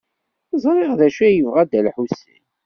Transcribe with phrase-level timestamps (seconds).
[0.63, 2.43] Ẓriɣ d acu ay yebɣa Dda Lḥusin.